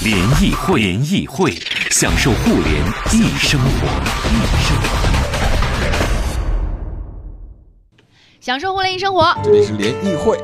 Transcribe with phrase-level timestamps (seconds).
[0.00, 1.52] 联谊会，联谊会，
[1.90, 2.72] 享受互联
[3.12, 3.88] 易生活，
[4.28, 4.86] 易生活。
[8.40, 10.38] 享受互联易生活，这里是联谊会。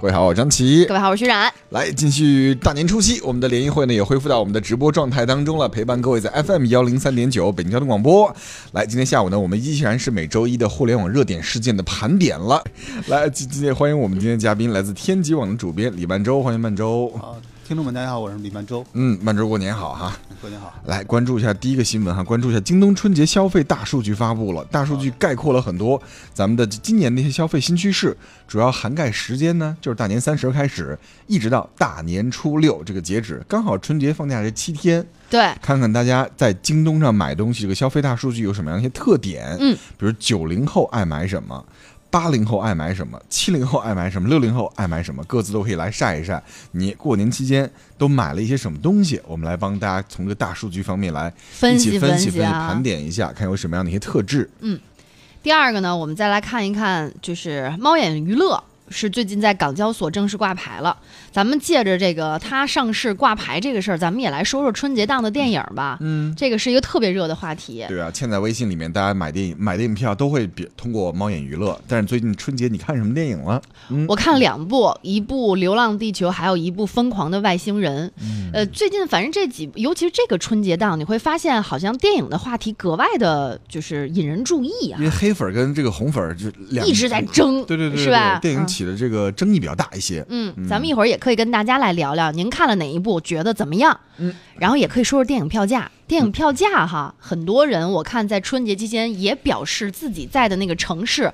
[0.00, 0.86] 各位好，我是张琪。
[0.86, 1.52] 各位好，我是徐冉。
[1.68, 8.34] 来，继续大年初七，我们的联谊会呢也恢复到我们的直播状态当中了，陪伴各位在 FM 幺零三点九北京交通广播。
[8.72, 12.60] 来，今天下午呢，我们依然是每周一的互联网热点事件的盘点了。
[13.06, 17.08] 来，今今天欢迎我们今天嘉宾，来自天极网的主编李曼洲，欢迎曼周。
[17.16, 17.36] 好，
[17.70, 18.84] 听众们大家好，我是李曼周。
[18.94, 20.18] 嗯，曼周过年好哈。
[20.40, 20.74] 过年好。
[20.86, 26.02] 来关注一下第一个新闻哈，关注一下京东春节消费大数据发布了，大数据概括了很多
[26.34, 28.16] 咱们的今年的一些消费新趋势，
[28.48, 35.06] 主要涵盖时间呢，就是大年三十开始，一直到大年初六这个截止，刚好春节放假这七天。
[35.30, 39.56] 对，看看大家在京东上买东西这个消费大数据有什么样的一些特点。
[39.60, 41.64] 嗯，比如九零后爱买什么。
[42.10, 43.20] 八零后爱买什么？
[43.28, 44.28] 七零后爱买什么？
[44.28, 45.22] 六零后爱买什么？
[45.24, 49.20] 各自都可以来晒一晒，你过年期间都买了一些什么东西？
[49.26, 54.50] 我们来帮大家从这个大数据方面来分析分析、分析啊盘点一下，看有什么样的一些特质。
[54.60, 54.78] 嗯
[55.42, 60.96] 第二个呢，我们再来看一看，就是猫眼娱乐是最近在港交所正式挂牌了。
[61.32, 65.96] 咱们借着这个它上市挂牌这个事儿，咱们也来说说春节档的电影吧。
[66.00, 67.84] 嗯，这个是一个特别热的话题。
[67.88, 71.80] 对啊，现在微信里面，大家买电影买电影票都会比通过猫眼娱乐。
[71.86, 73.62] 但是最近春节你看什么电影了？
[73.90, 78.08] 嗯，我看两部，一部《流浪地球》，还有一部《疯狂的外星人》。
[78.20, 88.38] 嗯呃，最近反正这几，尤其是这个春节档，你会发现好像电影的话题格外的，就是引人注意啊因，为黑粉儿跟这个红粉儿就两一直在争，对对对对是吧？
[88.40, 90.24] 电影嗯起的这个争议比较大一些。
[90.30, 94.00] 嗯，咱们一会儿也可以跟大家来聊聊，您看了哪一部，觉得怎么样？
[94.16, 95.90] 嗯，然后也可以说说电影票价。
[96.06, 101.32] 电影票价哈，很多人我看在春节期间也表示自己在的那个城市，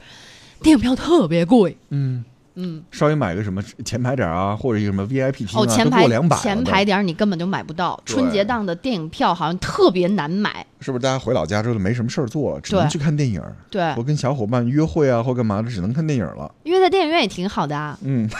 [0.61, 1.77] 电影票特别贵。
[1.91, 2.25] 嗯。
[2.56, 8.00] 嗯，稍微买个什么前排点儿啊，或者一个什么 VIP 厅啊，哦，前排过两百前排点儿你根本就买不到。
[8.05, 10.67] 春节档的电影票好像特别难买。
[10.81, 11.03] 是不是？
[11.03, 16.53] 大家回老家之后就没什么事儿做了，只能去看电影，对我，跟小伙伴约会啊，或干嘛的，只能看电影了。
[16.65, 17.99] 因为在电影院也挺好的啊。
[18.03, 18.28] 嗯。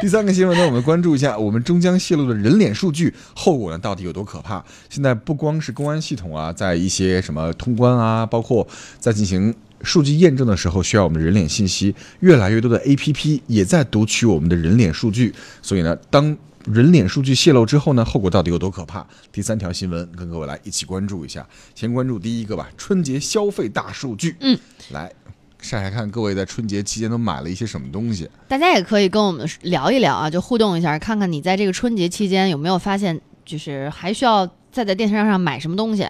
[0.00, 4.62] 第三个新闻呢，我们关注一下我们终将泄露的人脸数据后果呢到底有多可怕？
[4.90, 8.66] 现在不光是公安系统啊，在一些什么通关啊，包括
[8.98, 9.54] 在进行
[9.84, 15.34] 数据验证的时候，需要我们的人脸信息，越来越多的 APP 也在读取我们的人脸数据。
[15.60, 19.06] 所以呢，当人脸数据泄露之后呢，后果到底有多可怕？
[19.30, 21.46] 第三条新闻跟各位来一起关注一下。
[21.74, 24.34] 先关注第一个吧，春节消费大数据。
[24.40, 24.58] 嗯，
[24.90, 25.12] 来
[25.60, 28.28] 晒晒看各位在春节期间都买了一些什么东西。
[28.48, 36.06] 大家也可以跟我们聊一聊啊，就互动一下，看看你在这个春节期间有没有发现，就是还需要再在电商上买什么东西，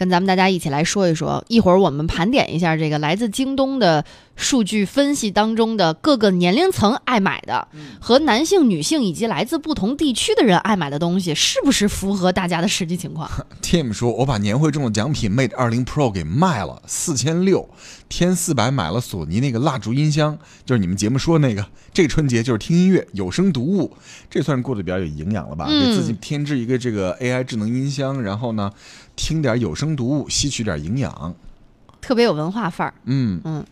[0.00, 1.44] 跟咱们大家一起来说一说。
[1.48, 4.02] 一会儿我们盘点一下这个来自京东的
[4.34, 7.68] 数据分析当中的各个年龄层爱买的，
[8.00, 13.30] 和男性、女性以及来自不同地区的人爱买的东西，是不是符合大家的实际情况？
[13.60, 17.68] Tim 说：“我把年会中的奖品 Mate 20 Pro 给卖了，四千六，
[18.08, 21.66] 添四百买了索尼那个蜡烛音箱，就是你们节目说的那个。
[21.92, 23.92] 这个春节就是听音乐，有声读物，
[24.30, 25.66] 这算是过得比较有营养了吧？
[25.68, 28.70] 嗯给自己添置一个这个 AI 智能音箱，然后呢，
[29.22, 31.34] 听点有声读物，吸取点营养。
[32.00, 32.94] 特别有文化范儿。
[33.04, 33.62] 嗯嗯，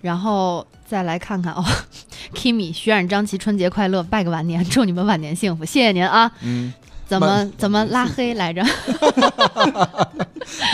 [0.00, 1.62] 然后再来看看哦，
[2.34, 6.32] Kimi 徐冉张琪春节快乐，拜个晚年，祝你们晚年幸福，谢谢您啊。
[6.40, 6.72] 嗯，
[7.08, 8.62] 怎么怎么拉黑来着？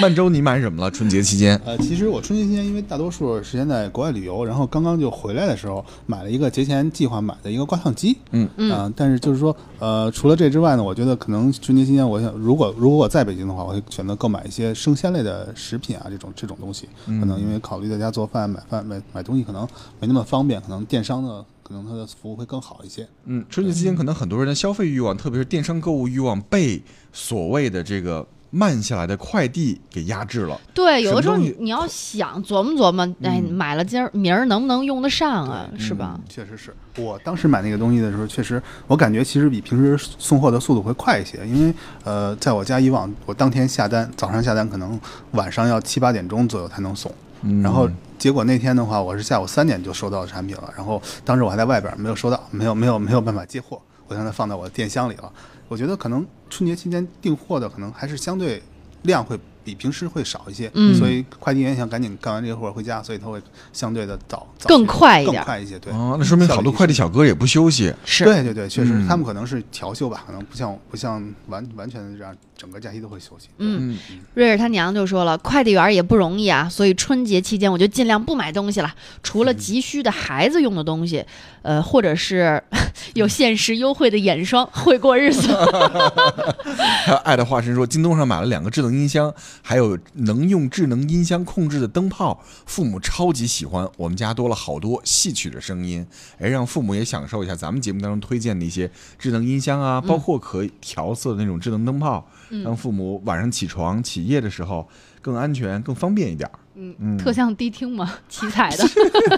[0.00, 0.90] 曼州你买什么了？
[0.90, 1.60] 春节期间？
[1.64, 8.16] 呃，其实我春节期间因为大多数时间在国外旅游，然后刚刚就回来的时候买了一个节前计划买的一个挂烫机。
[8.32, 16.88] 嗯嗯呃但是就是说，呃，除了这之外呢，我觉得可能春节期间，我想如果如果我在北京的话，我会选择购买一些生鲜类的食品啊，这种这种东西。
[17.06, 19.66] 可能因为考虑在家做饭、买饭、买买东西可能
[20.00, 23.08] 没那么方便，可能电商呢，可能它的服务会更好一些。
[23.24, 26.80] 嗯，春节期间可能很多人的消费欲望，特别是电商购物欲望，被
[27.12, 30.60] 所谓的这个慢下来的快递给压制了。
[30.74, 35.68] 对，有的时候你你要想琢磨琢磨，哎，嗯买了今儿明儿能不能用得上啊？
[35.78, 36.14] 是吧？
[36.16, 41.74] 嗯确实是我当时买那个东西的时候，确实我感觉其实比平时送货的速度会快一些，因为
[42.04, 45.00] 呃，在我家以往我当天下单，早上下单可能
[45.32, 47.14] 晚上要七八点钟左右才能送，嗯
[47.62, 47.88] 然后
[48.18, 55.30] 结果那天的话，我是下午三点就收到产品了，然后当时我还在外边没有收到，没有没有没有办法接货，我让它放在我的电箱里了。
[55.68, 58.62] 我觉得可能春节期间订货的可能还是相对
[59.02, 63.40] 量会比平时会少一些，嗯所以快递员想赶紧干完这个活儿回家，所以他会
[63.72, 65.78] 相对的早早更快一点更快一些。
[65.78, 67.92] 对，哦，那说明好多快递小哥也不休息。
[68.04, 73.48] 是对对对，确实，嗯他们可能是调休吧，可能不像不像完完全这样整个假期都会休息。
[73.58, 81.24] 嗯嗯，瑞瑞他娘就说了，快递员也不容易啊，所以春节期间我就尽量不买东西了，除了急需的孩子用的东西，
[81.62, 82.62] 呃，或者是
[83.14, 85.48] 有限时优惠的眼霜，会过日子。
[87.04, 89.32] 还有爱的化身说，京东上买了两个智能音箱，
[89.62, 93.88] 还有能用智能音箱控制的灯泡，父母超级喜欢。
[93.96, 96.06] 我们家多了好多戏曲的声音，
[96.38, 102.26] 哎，让父母也享受一下咱们节目当中推荐的一些智能音箱啊，包括可以调色的那种智能灯泡，
[102.64, 104.88] 让父母晚上起床起夜的时候
[105.20, 106.58] 更安全、更方便一点儿。
[106.76, 108.84] 嗯特像迪厅嘛，七彩的，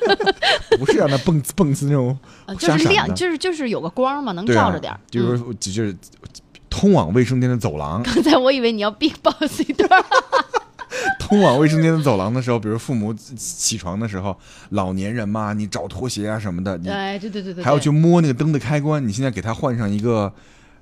[0.80, 4.98] 不是让它蹦滋蹦子那种呃就是亮，就是就是有个光嘛，能照着点儿。
[5.10, 5.54] 就是嗯。
[5.60, 5.94] 就是
[6.76, 9.88] 通往卫生间的走廊，刚才我以为你要 big boss 一段，
[11.18, 14.36] 通往卫生间的走廊的时候，比如父母起起床的时候，
[14.70, 20.30] 老年人嘛，你找拖鞋啊什么的，你哎，对对对对，还要去摸那个灯的开关，你现在给他换上一个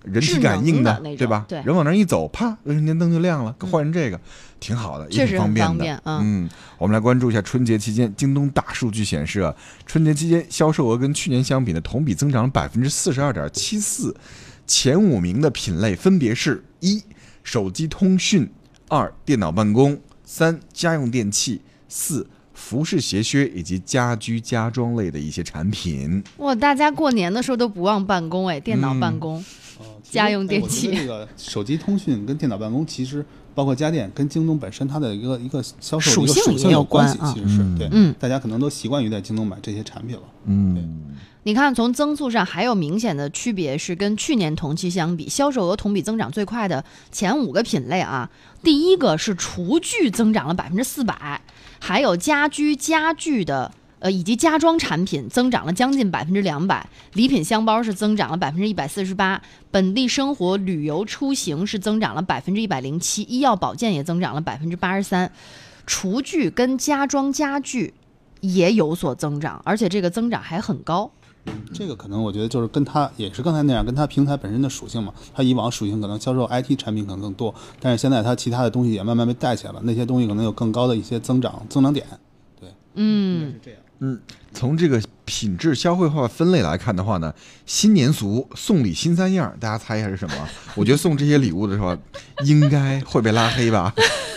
[0.03, 1.45] 人体感应的对吧？
[1.49, 1.63] 对。
[1.63, 4.21] 人往那儿一走，啪，卫生间灯就亮了，换成这个，
[4.59, 5.65] 挺好的，也挺便的。
[5.67, 6.45] 方便嗯。
[6.45, 9.55] 嗯，我们来关注一下春节期间，京东大数据显示啊，
[9.87, 14.15] 春节期间销售额跟去年相比呢，同比增长了百分之四十二点七四，
[14.67, 17.03] 前五名的品类分别是一
[17.43, 18.51] 手机通讯，
[18.89, 22.27] 二电脑办公，三家用电器，四。
[22.57, 29.45] 服饰鞋靴以及家居家装类的一些产品，哇，大家过年的时候都不忘办公哎，电脑嗯办公，
[30.15, 33.25] 家用哎电器这个手机通讯跟电脑办公，其实
[33.55, 40.23] 包括家电跟京东本身它的一个一个销售个属性有关系，其实是嗯对，嗯大家可能都习惯于在京东买这些产品了。
[40.47, 48.31] 嗯，你看，从增速上还有明显的区别，是跟去年同期相比，销售额同比增长最快的前五个品类啊，
[48.63, 51.41] 第一个是厨具增长了百分之四百，
[51.81, 53.73] 还有家居家具的。
[54.05, 59.41] 呃，以及家装产品增长了将近百分之两百，礼品箱包是增长了百分之一百四十八，
[59.71, 65.33] 本地生活旅游出行是增长了百分之一百零七，医药保健也增长了百分之八十三，
[65.87, 67.95] 厨具跟家装家具
[68.43, 71.11] 也有所增长，而且这个增长还很高。
[71.73, 75.15] 这个可能我觉得就是跟它也是刚才那样，跟它平台本身的属性嘛。
[75.33, 82.07] 它以往属性可能销售 IT 产品可能更多，但是现在它其他的东西也慢慢被带起来了，那些东西可能有更高的一些增长增长点。
[82.61, 83.81] 对，嗯，是这样。
[84.53, 87.35] 从这个品质消费化分类来看的话呢，
[87.67, 90.35] 新年俗送礼新三样，大家猜一下是什么？
[90.77, 91.97] 我觉得送这些礼物的时候，
[92.45, 93.93] 应该会被拉黑吧？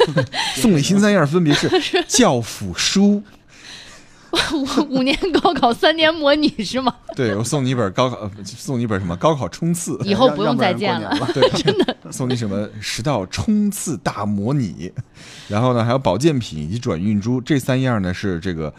[0.56, 1.70] 送礼新三样分别是
[2.08, 3.22] 教辅书，
[4.90, 6.94] 五年高考三年模拟是吗？
[7.16, 11.16] 对我送你一本高考，呃送你一本什么高考冲刺，以后不用再见了。
[11.34, 14.92] 对，真的送你什么十道冲刺大模拟，
[15.48, 18.74] 然后呢还有保健品以及转运珠这三样呢是这个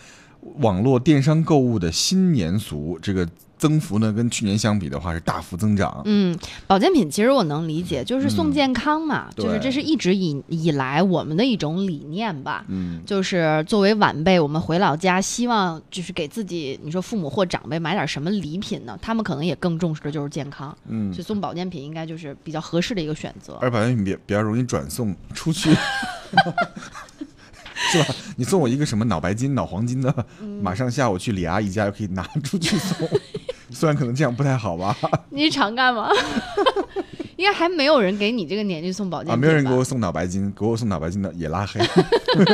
[0.58, 6.00] 网络电商购物的新年俗，这个增幅呢跟去年相比的话是大幅增长。
[6.04, 12.64] 嗯，保健品其实我能理解，就是送健康嘛，嗯就是这是一直以以来我们的一种理念吧。
[12.68, 18.96] 嗯，就是作为晚辈，我们回老家，希望就是给自己，你说父母或长辈买点什么礼品呢？
[19.02, 23.58] 他们可能也更重视的就是健康，嗯所以送保健品应该就是比较合适的一个选择。
[23.60, 25.74] 而保健品比比较容易转送出去，
[27.92, 28.14] 是吧？
[28.36, 33.08] 你送我一个什么脑白金、脑黄金的，嗯马上下午去李阿姨家就可以拿出去送。
[33.70, 34.96] 虽然可能这样不太好吧，
[35.30, 36.10] 你常干吗？
[37.36, 41.80] 应该还没有人给你这个年纪送保健品啊，没有人给我送脑白金，给我送脑白金的也拉黑。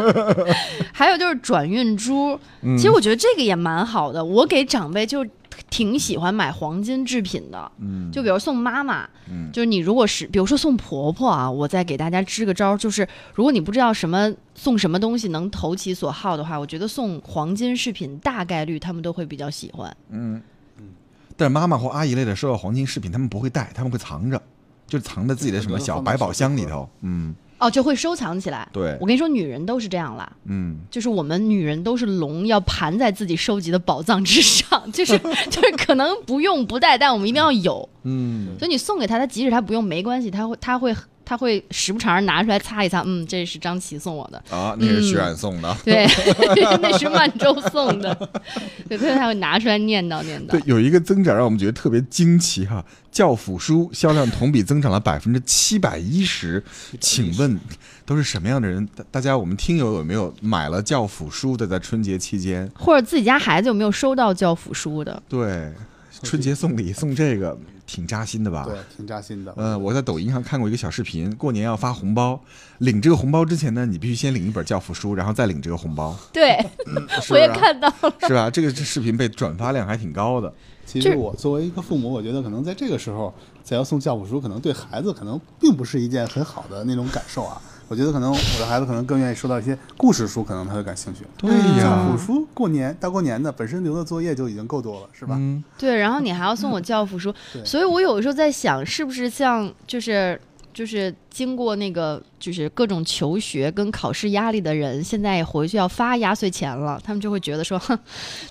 [0.93, 4.23] 还有就是转运珠，嗯其实我觉得这个也蛮好的。
[4.23, 5.25] 我给长辈就
[5.71, 9.51] 挺喜欢买黄金制品的，嗯，就比如送妈妈，嗯。
[9.53, 19.97] 就是你如果是比如说送婆婆啊，我再给大家支个招，就是如果你不知道什么送什么东西能投其所好的话，我觉得送黄金饰品大概率他们都会比较喜欢。
[20.11, 20.41] 嗯。
[20.79, 20.89] 嗯
[21.37, 24.41] 但是妈妈或阿姨类的收到黄金饰品，他们不会带，他们会藏着，
[24.87, 26.65] 就藏在自己的什么小百宝箱里。
[26.65, 26.89] 头。
[27.01, 28.69] 嗯，哦，就会收藏起来。
[28.73, 30.31] 对我，跟你说，女人都是这样啦。
[30.45, 35.19] 嗯，就是我们女人都是龙，要盘在自己收集的宝藏之上， 就是
[35.51, 37.89] 就是可能不用不带，但我们一定要有。
[38.03, 40.95] 嗯，所以你送给他，他即使他不用没关系，他会他会
[41.25, 45.77] 他会时不常拿出来擦一擦，嗯，这是张琪送我的，啊，那是徐冉送的。
[45.85, 46.07] 对，
[46.83, 48.15] 那是曼周送的，
[48.89, 50.51] 对，所以他会拿出来念叨念叨，。
[50.51, 56.63] 对有一个增长让我们觉得特别惊奇哈，教辅书销量同比增长了百分之七百一十，
[57.01, 57.59] 请问
[58.05, 58.87] 都是什么样的人？
[58.95, 62.71] 大大家我们听友有没有买了教辅书的在春节期间？
[62.75, 65.23] 或者自己家孩子有没有收到教辅书的？
[65.29, 65.73] 对，
[66.23, 68.65] 春节送礼送这个挺扎心的吧？
[68.65, 69.53] 对，挺扎心的。
[69.57, 72.41] 呃，我在抖音上看过一个小视频，过年要发红包，
[72.79, 76.59] 领这个红包之前呢，你必须先领一本教辅书，然后再领这个红包，对，
[77.21, 78.15] 是我也看到了。
[78.27, 78.49] 是吧？
[78.49, 80.53] 这个视频被转发量还挺高的。
[80.87, 87.61] 其实我作为一个父母，我觉得可能在这个时候再要送教辅书，可能对孩子可能并不是一件很好的那种感受啊。
[87.89, 91.25] 我觉得可能我的孩子可能更愿意收到一些故事书，可能他会感兴趣。
[91.37, 95.37] 对嗯教呀辅，书过年大过年的，本身留的作业就已经够多了，是吧？
[95.39, 100.41] 嗯，对，然后你还要送我教辅书，对所以我有的时候在想，是不是像就是
[100.75, 107.97] 就是经过那个就是各种求学跟考试压力的人，现在回去要发压岁钱了，他们就会觉得说，哼，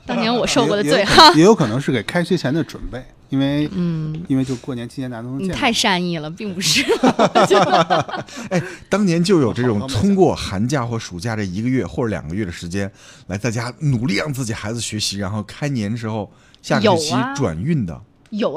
[0.06, 5.50] 当年我受过的罪，也有哈，也有可能是给开学前的准备，因为嗯，因为就过年期间大家都能见。
[5.50, 6.84] 你太善意了，并不是
[8.50, 12.89] 哎当年就有这种通过寒假或暑假这一个月或者两个月的时间，
[13.27, 17.94] 来在家努力让自己孩子学习，然后开年时候下个学期转运的。
[17.94, 18.03] 有啊，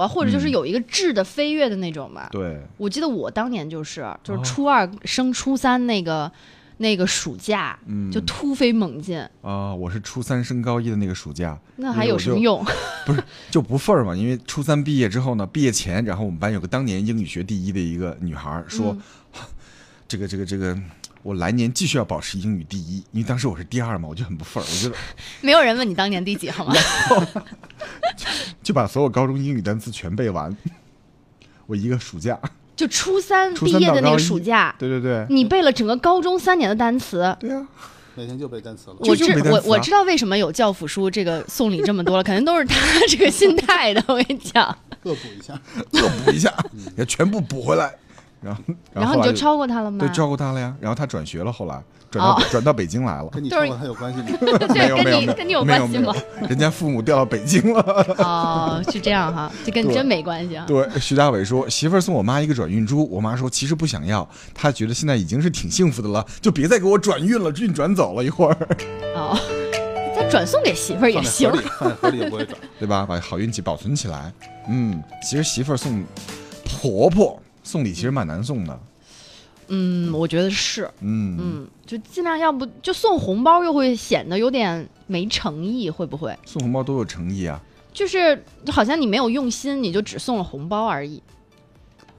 [0.09, 2.29] 或者就是嗯有一个质的飞跃的那种吧。
[2.33, 6.31] 对，我记得我当年就是，就是哦初二升初三那个、
[6.79, 12.65] 那个暑假，嗯就突飞猛进，啊、我是初三升高一的那个暑假，那还有什么用？
[13.05, 14.15] 不是就不份儿嘛？
[14.15, 18.97] 因为初三毕业之后呢，毕业前，然后我们班有个当年英语学第一的一个女孩儿说，
[19.35, 19.43] 嗯
[20.09, 20.79] 这个这个这个，
[21.23, 24.95] 我来年继续要保持英语第一，因为当时我是第二嘛，我就很不忿儿，我觉得
[25.43, 26.73] 没有人问你当年第几，好吗？
[28.67, 30.55] 就把所有高中英语单词全背完，
[31.69, 32.37] 我一个暑假，
[32.75, 37.37] 就初三毕业的那个暑假，对对对，你背了整个高中三年的单词。
[37.39, 37.65] 对啊，
[38.17, 38.97] 每天就背单词了。
[39.05, 44.03] 就我知我我知道为什么有教辅书这个送礼这么多了，肯定都是他这个心态的。
[44.09, 44.67] 我跟你讲，
[45.05, 45.55] 恶补一下，
[45.93, 46.53] 恶补一下，
[46.99, 47.95] 也全部补回来，
[48.47, 48.63] 然后
[48.95, 49.99] 然后你就超过他了吗？
[49.99, 53.29] 对照顾他了呀，然后他转学了，后来转到、哦 转到北京来了。
[53.35, 54.27] 跟你都是超过他有关系吗？
[54.75, 56.47] 没有没有跟你有没有没有关系吗？
[56.49, 57.81] 人家父母调到北京了。
[58.19, 60.65] 哦，是这样哈，这跟你真没关系啊。
[60.67, 68.57] 对，徐大伟说，媳妇儿送我妈一个转运珠，我妈说其实不想要，她觉得现在已经是挺幸福的了，就别再给我转运了，运转走了一会儿，
[69.17, 69.37] 哦，
[70.15, 71.69] 再转送给媳妇儿也行放在盒。
[71.69, 72.59] 里，放在盒里也不会转。
[72.79, 73.05] 对吧？
[73.07, 74.33] 把好运气保存起来。
[74.69, 76.05] 嗯，其实媳妇儿送
[76.65, 78.81] 婆婆送礼其实蛮难送的。
[79.69, 86.33] 嗯，我觉得是，嗯，嗯，就尽量要不就送红包，又会显得有点没诚意，会不会？
[86.45, 87.61] 送红包多有诚意啊！
[87.93, 91.21] 就是好像你没有用心，你就只送了红包而已。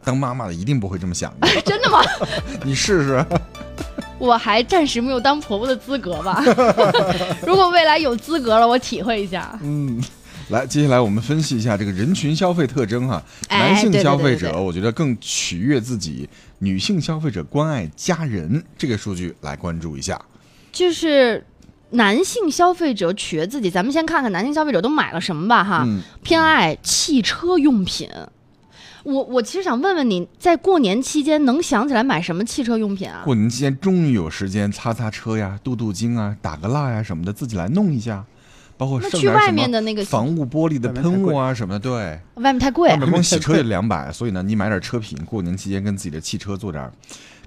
[0.03, 2.01] 当妈妈的一定不会这么想的， 真的吗？
[2.65, 3.25] 你试试。
[4.19, 6.43] 我还暂时没有当婆婆的资格吧。
[7.45, 9.57] 如果未来有资格了，我体会一下。
[9.61, 10.03] 嗯，
[10.49, 13.21] 来，接下来我们分析一下这个人群消费特征哈。
[13.49, 16.25] 哎男性消费者，我觉得更取悦自己；
[16.59, 18.63] 女性消费者关爱家人。
[18.77, 20.19] 这个数据来关注一下。
[20.71, 21.45] 就是
[21.89, 25.83] 男性消费者取悦自己，咱们先看看男性消费者都买了什么吧哈。
[25.85, 28.09] 嗯，偏爱汽车用品。
[29.03, 33.21] 我我其实想问问你，在过年期间能想起来买什么汽车用品啊？
[33.25, 38.25] 过年期间终于有时间擦擦车呀、镀镀金啊、打个蜡呀什么的，自己来弄一下。
[38.77, 42.97] 包括那去外面的那个防雾玻璃的喷雾啊什么的，对，外面太贵外。
[42.97, 46.91] 面光洗车就两百，所以呢，你买点车品，过年期间跟自己的汽车做点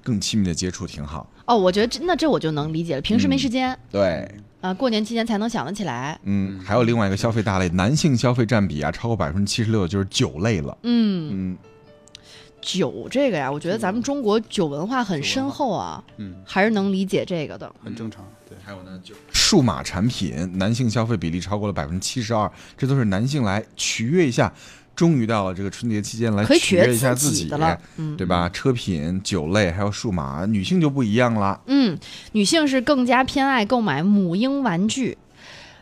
[0.03, 1.29] 更亲密的接触，挺好。
[1.45, 6.19] 哦，我觉得这那这我就能理解了，平时没时间对，啊、过年期间才能想得起来。
[6.23, 10.77] 嗯，还有另外一个消费大类，男性消费占比啊超过百分之七十六，就是酒类了。
[10.83, 11.57] 嗯，嗯，
[12.61, 17.73] 酒这个呀，我觉得咱们中国酒文化很深厚啊，嗯，还是能理解这个的。
[17.83, 18.25] 很正常。
[18.51, 24.51] 对，还有呢，就数码产品，男性消费比例超过了百分之七十二，这都是男性来取悦一下。
[24.93, 28.49] 终于到了这个春节期间来取悦一下自己己的了嗯对吧？
[28.49, 31.59] 车品、酒类还有数码，女性就不一样了。
[31.67, 31.97] 嗯，
[32.33, 35.17] 女性是更加偏爱购买母婴玩具、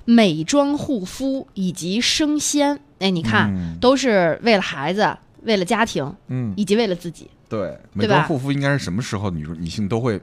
[0.05, 2.79] 美妆护肤以及生鲜。
[2.99, 7.27] 哎，你看，嗯都是为了孩子、为了家庭嗯，以及为了自己。
[7.49, 10.21] 对，美妆护肤应该是什么时候女女性都会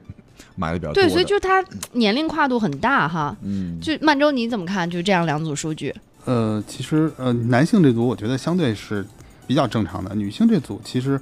[0.55, 0.93] 买的比较多。
[0.93, 1.63] 对，所以就是它
[1.93, 3.35] 年龄跨度很大哈。
[3.41, 4.89] 嗯，就曼州你怎么看？
[4.89, 5.93] 就这样两组数据，
[6.25, 9.05] 呃，其实呃，男性这组我觉得相对是
[9.45, 11.19] 比较正常的，女性这组其实，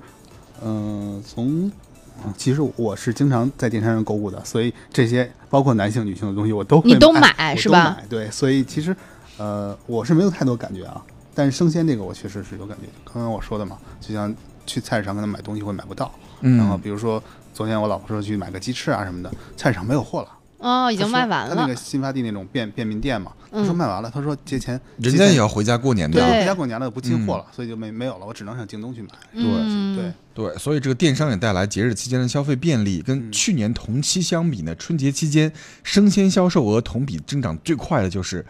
[0.61, 1.71] 呃，从
[2.23, 8.95] 呃其实我是经常在电商上购物的，所以这些包括男性、女性的东西我都会你都买买是吧对，所以其实
[9.37, 11.03] 呃，我是没有太多感觉啊，
[11.33, 12.83] 但是生鲜这个我确实是有感觉。
[13.03, 14.33] 刚刚我说的嘛，就像
[14.65, 16.09] 去菜市场可能买东西会买不到，
[16.41, 17.21] 嗯然后比如说
[17.55, 20.27] 昨天我老婆说去买个鸡翅啊什么的，菜市场没有货了。
[20.57, 21.73] 哦，已已经卖完了他那个。
[21.75, 26.39] 新发地那种便便民店嘛，他嗯说卖完了，他说节前人家也要回家过年的对，呀。
[26.41, 29.07] 回家过年了不进货了，所以就没没有了，我只能上京东去买。
[29.31, 29.43] 对
[29.95, 33.01] 对，对，所以这个电商也带来节日期间的消费便利。
[33.01, 35.49] 跟嗯去年同期相比呢，春节期间
[35.81, 38.45] 生鲜销售额同比增长最快的就是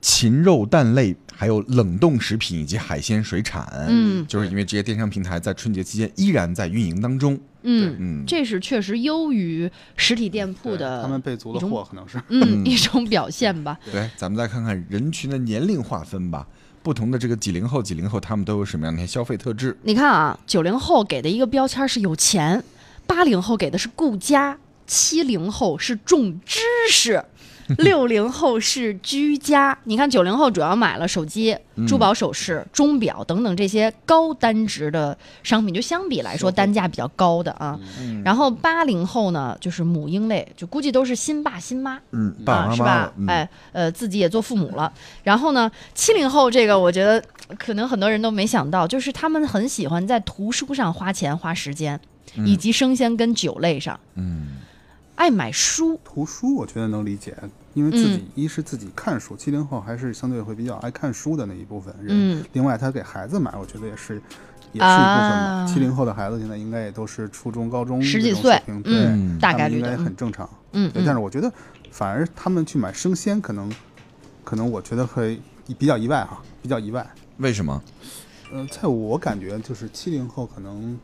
[0.00, 3.66] 禽肉蛋类，还有冷冻食品以及海鲜水产。
[3.88, 7.38] 嗯就是因为这些电商平台在春节期间依然在运营当中。
[7.62, 13.78] 嗯，嗯，这是确实优于实体店铺的他们备足了货，可能是嗯 一种表现吧。
[13.92, 16.46] 对，咱们再看看人群的年龄划分吧。
[16.82, 19.76] 不同的这个几零后、几零后，他们都有什么样的一些消费特质？
[19.82, 22.64] 你看啊，九零后给的一个标签是有钱，
[23.06, 27.22] 八零后给的是顾家，七零后是重知识。
[27.78, 37.78] 六零后是居家，你看九零后主要买了手机、珠宝首饰、钟表等等这些高单值的商品，就相比来说单价比较高的啊。
[38.24, 43.12] 然后八零后呢，就是母婴类，就估计都是新爸新妈，嗯，爸是吧？
[43.28, 44.92] 哎，呃，自己也做父母了。
[45.22, 47.22] 然后呢，七零后这个，我觉得
[47.58, 52.00] 可能很多人都没想到，就是他们很喜欢在图书上花钱花时间，
[52.44, 54.48] 以及生鲜跟酒类上，嗯，
[55.14, 55.98] 爱买书。
[56.04, 57.36] 图书，我觉得能理解，
[57.74, 62.08] 因为自己、嗯一是自己看书，七零后还是相对会比较爱看书的那一部分人。
[62.10, 64.14] 嗯另外，他给孩子买，我觉得也是
[64.72, 65.72] 也是一部分啊吧。
[65.72, 70.48] 七零后的孩子现在应该也都是初中、高中十几岁这种水平，对，嗯大他们应该概率的嗯很正常。
[70.72, 71.52] 嗯对，但嗯是我觉得
[71.90, 73.70] 反而他们去买生鲜，可能
[74.44, 75.40] 可能我觉得会
[75.78, 77.08] 比较意外哈，比较意外。
[77.38, 77.82] 为什么？
[78.52, 80.98] 呃，在我感觉就是七零后可能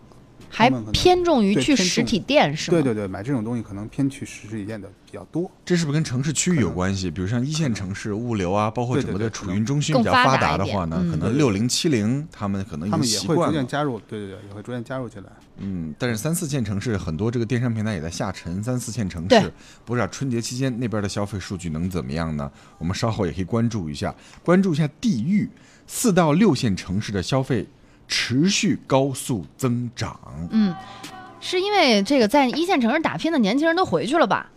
[0.49, 2.77] 还偏重于去实体店是吗？
[2.77, 5.51] 对对对买这种东西可能偏去实体店的比较多。
[5.65, 7.11] 这是不是跟城市区域有关系？
[7.11, 13.53] 比如像一线城市物流啊，包括整个的储运中心比较发发达的话呢，可能六零七零他们可能他们也会逐。
[13.53, 15.29] 渐加入，对对对，也会逐渐加入进来。
[15.59, 19.53] 嗯，但是三四线城市很多这个电商平台也在下沉，三四线城市
[19.85, 22.51] 不知道春节期间那边的消费数据能怎么样呢？
[22.79, 25.49] 我们稍后也可以关注一下，关注一下地域，
[25.87, 27.67] 四到六线城市的消费
[28.09, 30.19] 持续高速增长。
[30.51, 30.75] 嗯，
[31.41, 34.51] 是因为这个在一线城市打拼的年轻人都回去了吧？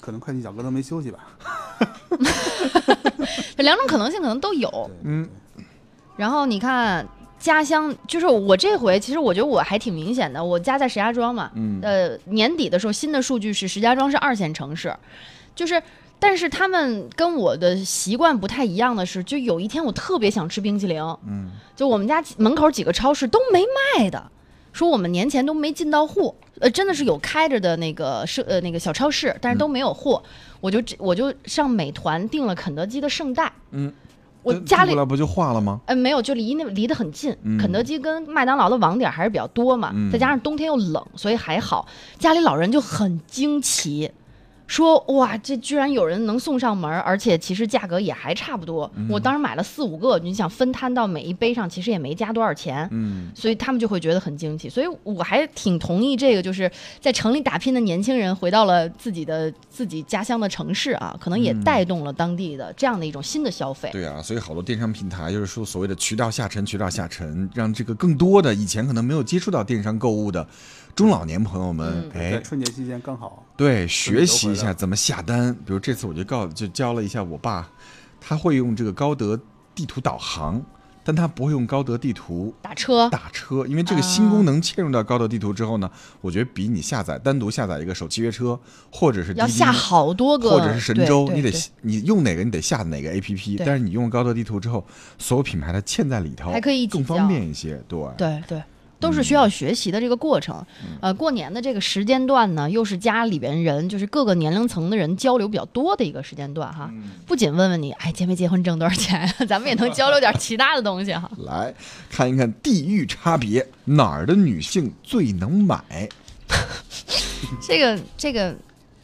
[0.00, 1.18] 可能快递小哥都没休息吧？
[3.56, 4.90] 这 两种可能性可能都有。
[5.04, 5.28] 嗯，
[6.16, 7.06] 然后你看
[7.38, 14.94] 家乡，就是我这回其实我觉得我还挺明显的，我家在石家庄嘛，嗯呃，年底的时候新的数据是石家庄是二线城市，
[15.54, 15.82] 就是。
[16.20, 23.64] 但是他们跟我的习惯不太一样的是，就有一天我特别想吃冰淇淋，嗯，就我们家门口几个超市都没
[23.96, 24.30] 卖的，
[24.72, 30.22] 说我们年前都没进到货，呃，真的是有开着的那个是呃那个小超市，但是都没有货，
[30.60, 33.92] 我就我就上美团订了肯德基的圣代，嗯，
[34.42, 35.80] 我家里寄过来不就化了吗？
[35.86, 37.34] 呃，没有，就离那离得很近。
[37.42, 37.58] 嗯。
[37.58, 40.10] 肯德基跟麦当劳的网点还是比较多嘛，嗯。
[40.10, 41.86] 再加上冬天又冷，所以还好。
[42.18, 44.10] 家里老人就很惊奇，
[44.70, 48.88] 说哇，这居然有人能送上门，而且其实价格也还差不多。
[48.94, 52.88] 嗯我当时买了四五个，你想分摊到每一杯上，其实也没加多少钱。
[52.92, 63.90] 嗯，所以他们就会觉得很惊奇，所以我还挺同意这个，就是在城里打拼的年轻人回到了自己的自己家乡的城市啊，可能也嗯带动了当地的这样的一种新的消费。
[63.90, 70.46] 对啊，所以好多电商平台就是说所谓的渠道下沉，渠道下沉，让这个更多的以前可能没有接触到电商购物的
[70.94, 73.44] 中老年朋友们，嗯哎，春节期间刚好。
[73.56, 75.54] 对，学习一下怎么下单。
[75.54, 77.68] 比如这次我就告就教了一下我爸，
[78.20, 79.38] 他会用这个高德
[79.74, 80.62] 地图导航，
[81.04, 88.58] 但他不会用高德地图打车，打车，因为这个新功能嵌入到高德地图之后呢，我觉得比你下载单独下载一个手机约车，
[88.90, 94.86] 或者是滴滴要下好多个，或者是神州，你得你用哪个你得下哪个 A P P，但是你用高德地图之后，
[95.18, 97.82] 所有品牌它嵌在里头，还可以更方便一些。
[97.88, 98.62] 对，对对，
[99.00, 100.64] 都是需要学习的这个过程。
[101.00, 106.92] 呃，过年的这个时间段呢，又是家里边人，就是各个年龄层的人交流比较多的一个时间段哈。
[107.26, 111.28] 不仅问问你，哎，结没结婚，挣多少钱， 咱们也能交流点其他的东西哈。
[111.44, 111.74] 来
[112.10, 116.08] 看一看地域差别，哪儿的女性最能买？
[117.62, 118.54] 这个这个，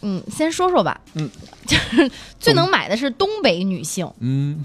[0.02, 1.00] 嗯，先说说吧。
[1.14, 1.30] 嗯，
[1.66, 4.64] 就是最能买的是东北女性，嗯，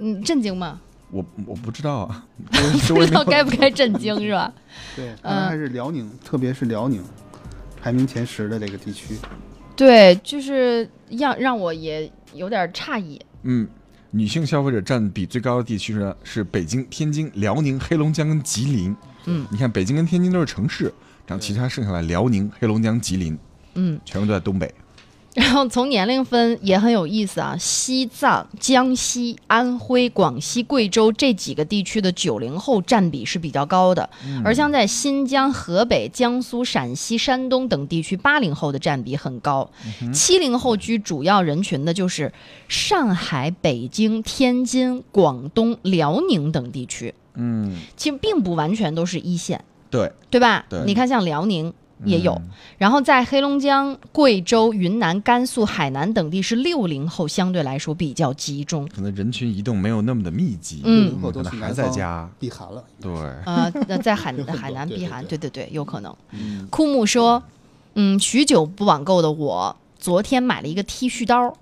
[0.00, 0.80] 嗯，震惊吗？
[1.12, 2.26] 我我不知道啊，
[2.88, 4.52] 不知道该不该震惊是吧？
[4.96, 7.00] 对，还是辽宁，特别是辽宁
[7.80, 9.16] 排名前十的这个地区。
[9.76, 13.20] 对，就是让让我也有点诧异。
[13.42, 13.68] 嗯，
[14.10, 18.96] 女性消费者占比最高的地区呢是北京、天津、辽宁、黑龙江跟吉林。
[19.26, 20.92] 嗯你看北京跟天津都是城市，
[21.26, 23.38] 然后其他剩下来辽宁、黑龙江、吉林，
[23.74, 24.72] 嗯，全部都在东北。
[25.36, 34.10] 然后从年龄分也很有意思啊，西藏、江西、安徽、广西、贵州这几个地区的九零后占比是比较高的，
[34.44, 39.70] 而像在新疆、河北、江苏、陕西、山东等地区，八零后的占比很高。
[40.12, 42.30] 七零后居主要人群的就是
[42.68, 50.66] 上海、北京、天津、广东、辽宁等地区，嗯，其实并不完全都是一线，对，对吧？
[50.68, 51.72] 对你看像辽宁。
[52.04, 52.32] 也有。
[52.34, 58.88] 嗯然后在黑龙江、贵州、云南、甘肃、海南等地是六零后相对来说比较集中。
[58.88, 62.28] 可能人群移动没有那么的密集，嗯可能还在家。
[62.40, 62.82] 避寒了。
[63.00, 63.12] 对，
[63.46, 66.12] 呃，那在海海南避寒，对对对对对对，有可能。
[66.32, 67.40] 嗯，枯木说
[67.94, 71.56] ：“嗯，许久不网购的我，昨天买了一个剃须刀，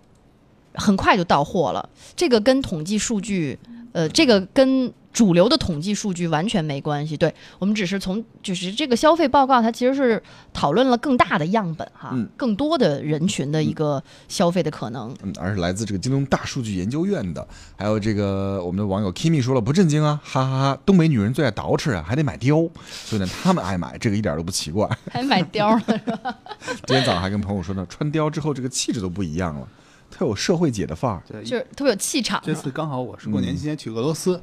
[0.73, 1.87] 很快就到货了。
[2.17, 3.59] 这个跟统计数据，
[3.93, 7.17] 呃，这个跟主流的统计数据完全没关系。
[7.17, 15.15] 对我们只是从就是这个消费报告，它其实是讨论了更大的样本哈，嗯更多的人群的一个消费的可能。
[15.23, 17.47] 嗯，而是来自这个京东大数据研究院的，
[17.77, 24.89] 还有这个我们的网友 Kimi 说了不震惊啊，哈哈哈东北女人最爱捯饬啊，还得买貂，所以呢，他们爱买这个一点都不奇怪。
[25.11, 25.83] 还买貂了，
[26.87, 29.67] 今天早上还跟朋友说呢，穿貂之后这个气质都不一样了，
[30.11, 31.23] 特有社会姐的范儿。
[31.29, 32.41] 对，就是特别有气场。
[32.45, 34.41] 这次刚好我是过年期间去俄罗斯，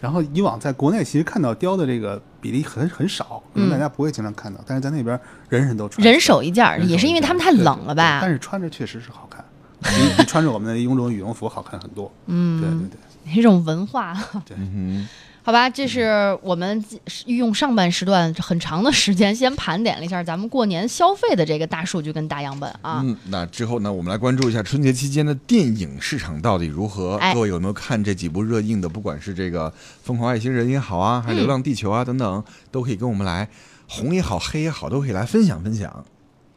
[0.00, 8.20] 然后以往在国内其实看到貂的这个比例很很少，可能大家不会经常看到，但是在那边人人都穿，人手一件也是因为他们太对对冷了吧？
[8.20, 8.30] 对但？
[8.30, 9.44] 是穿着确实是好看，
[9.82, 12.12] 比比穿着我们的臃肿羽绒服好看很多。
[12.26, 14.16] 嗯，对对对，一种文化，
[14.56, 15.08] 嗯
[15.46, 16.84] 好吧，这是我们
[17.26, 23.00] 运用上半时段很长的时间，先盘点了一下咱们过年消费的这个大数据跟大样本啊。
[23.04, 27.14] 嗯，那之后呢，我们来关注一下春节期间的电影市场到底如何？
[27.18, 28.88] 哎各位有没有看这几部热映的？
[28.88, 29.70] 不管是这个
[30.02, 33.48] 《疯狂外星人》也好啊，还是《流浪地球》啊等等，都可以跟我们来
[33.86, 36.04] 红也好，黑也好，都可以来分享分享。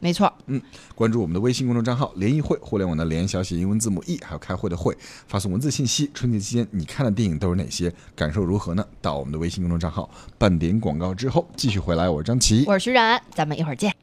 [0.02, 0.60] 没错，嗯
[0.94, 4.96] 关注我们的微信公众账号“联谊会”，互联网的联小写英文字母 e，还有开会的会，
[5.28, 6.10] 发送文字信息。
[6.14, 7.92] 春节期间你看的电影都有哪些？
[8.16, 8.82] 感受如何呢？
[9.02, 10.08] 到我们的微信公众账号
[10.38, 12.08] 半点广告之后，继续回来。
[12.08, 13.94] 我是张琪，我是徐冉，咱们一会儿见。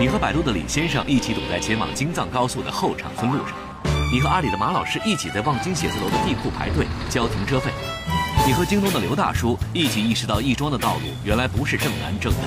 [0.00, 3.54] 你和百度的李先生一起堵在前往京藏高速的后场村路上，
[4.10, 7.70] 你和阿里的马老师一起在望京写字楼的地库排队交停车费，
[8.46, 12.38] 你和京东的刘大叔一起意识到亦庄的道路原来不是正南正北。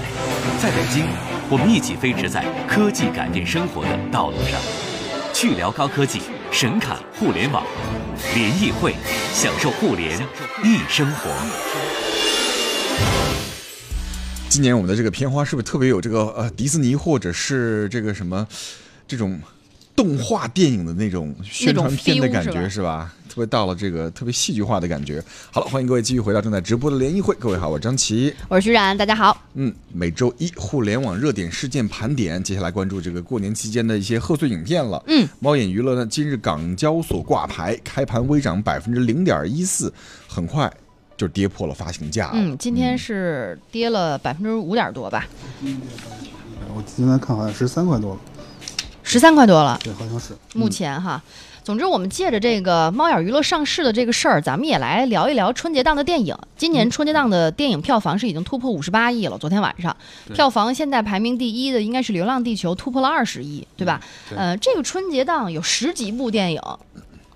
[0.60, 1.06] 在北京，
[1.52, 4.62] 我们一起飞驰在科技改变生活的道路上，
[5.34, 7.64] 去聊高科技，神侃互联网，
[8.36, 8.94] 联谊会，
[9.34, 10.16] 享受互联
[10.64, 11.32] 易生活。
[14.48, 18.48] 今年我们的这个片花是不是特别有这个呃迪士尼或者是这个什么
[19.08, 19.42] 这种
[20.00, 23.14] 动画电影的那种宣传片的感觉 feel 是吧？
[23.28, 25.22] 特别到了这个特别戏剧化的感觉。
[25.52, 27.36] 好了，欢迎各位继续回到正在直播的联谊会。
[27.36, 28.34] 各位好，我是张琪。
[28.48, 29.38] 我是徐冉，大家好。
[29.56, 35.04] 嗯，每周一互联网热点事件盘点，接下来关注这个过年期间的一些贺岁影片了。
[35.08, 39.94] 嗯，猫眼娱乐呢，今日港交所挂牌，开盘微涨百分之零点一四，
[40.30, 40.72] 很快
[41.18, 42.32] 就跌破了发行价。
[42.34, 45.28] 嗯，今天是跌了百分之五点多吧，
[46.74, 48.22] 我今天看好像十三块多了，
[49.10, 49.80] 十三块多了。
[49.84, 50.38] 对，好像是。
[50.54, 51.22] 目前哈。
[51.62, 56.36] 总之，我们借着这个猫眼娱乐上市的这个事儿，咱们也来聊一聊春节档的电影。
[56.58, 59.38] 今年春节档的电影票房是已经突破五十八亿了。
[59.38, 59.96] 昨天晚上，
[60.34, 64.02] 票房现在排名第一的应该是《流浪地球》，突破了二十亿，对吧？
[64.30, 66.62] 对呃，这个春节档有十几部电影，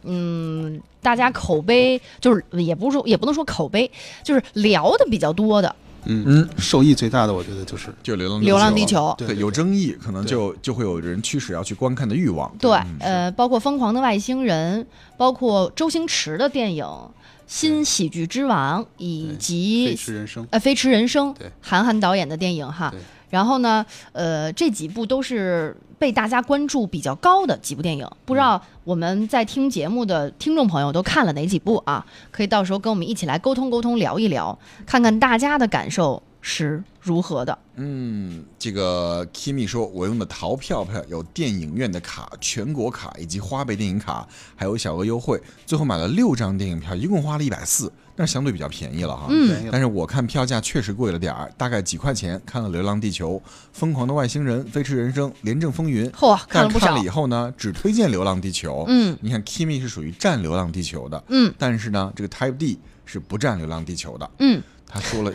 [0.03, 3.91] 嗯，大家口碑就是也不是说也不能说口碑，
[4.23, 5.75] 就是聊的比较多的。
[6.05, 6.23] 嗯。
[6.25, 9.13] 嗯，受益最大的我觉得就是就流浪流浪地球。
[9.17, 12.53] 对有争议，可能就就会有人驱使要去观看的欲望。
[12.59, 14.81] 对，嗯呃，包括《疯狂的外星人》，
[15.17, 16.85] 包括周星驰的电影
[17.47, 22.89] 《新喜剧之王》，以及飞驰人生，呃《飞驰人生对》韩寒导演的电影哈。
[22.91, 22.99] 对。
[23.33, 28.07] 然后呢，呃，这几部都是被大家关注比较高的几部电影。
[28.25, 32.05] 不知道我们在听节目的听众朋友都看了哪几部啊？
[32.29, 37.57] 可以到时候跟我们一起来沟通沟通，聊一聊，看看大家的感受是如何的。
[37.77, 49.27] 嗯，这个 Kimi 说，我用的淘票票有电影院的卡、全国卡以及花呗电影卡，还有小额优惠，最后买了六张电影票，一共花了一百四，那相对比较便宜了哈。
[49.71, 53.33] 但是我看票价确实贵了点儿，大概几块钱看了《流浪地球》
[53.71, 57.09] 《疯狂的外星人》《飞驰人生》《廉政风云》，嚯，看了不少但是看了以。
[57.09, 58.81] 后呢，只推荐《流浪地球》。
[58.87, 64.29] 嗯你看 Kimi 是属于占《流浪地球》的，嗯但是呢，这个 Type D 是不占《流浪地球》的。
[64.39, 64.61] 嗯，
[64.93, 65.33] 他说了，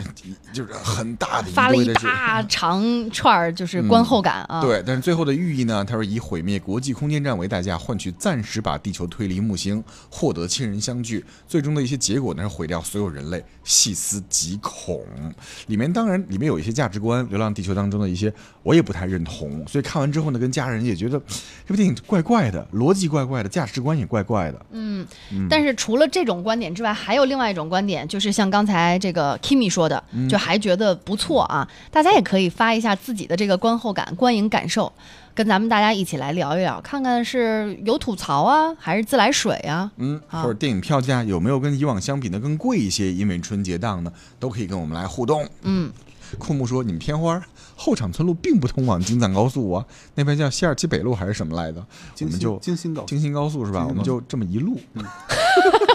[0.52, 4.60] 就是很大的发了一大长串儿，就是观后感啊。
[4.62, 5.84] 对，但是最后的寓意呢？
[5.84, 11.24] 他说以毁灭国际空间站为代价，换取暂时把地球推离木星，获得亲人相聚。
[11.48, 15.04] 最终的一些结果呢，是毁掉所有人类，细思极恐。
[15.66, 21.20] 里面当然里面有一些价值观，《流浪地球》当中的一些我也不太认同，所以看完之后呢，跟家人也觉得
[21.66, 24.66] 这部电影怪怪的，逻辑怪怪的，价值观也怪怪的。
[24.70, 25.04] 嗯，
[25.50, 31.66] 但是除了这种观点之外，还有另外一种观点，就是像刚才这个 Kimi 说的，就还觉得不错啊。
[31.90, 34.92] 大家也可以发一下自己的这个观后感、观影感受，
[35.34, 39.90] 跟咱们大家一起来聊一聊，看看是有吐槽啊，还是自来水啊？
[39.96, 43.10] 嗯，好或者电影票价有没有跟以往相比呢更贵一些？
[43.10, 45.48] 因为春节档呢，都可以跟我们来互动。
[45.62, 45.90] 嗯，
[46.36, 47.42] 库木说：“你们片花
[47.74, 49.84] 后场村路并不通往京藏高速啊，
[50.14, 51.82] 那边叫西二旗北路还是什么来的？”
[52.20, 53.86] 我们就京新高京新高速是吧？
[53.88, 55.08] 我们就这么一路，文艺